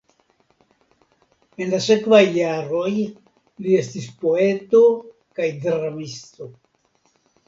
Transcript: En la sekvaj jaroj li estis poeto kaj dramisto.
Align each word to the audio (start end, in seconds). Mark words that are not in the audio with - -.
En 1.65 1.73
la 1.73 1.79
sekvaj 1.87 2.21
jaroj 2.37 2.93
li 3.65 3.75
estis 3.81 4.07
poeto 4.23 4.81
kaj 5.41 5.51
dramisto. 5.67 6.49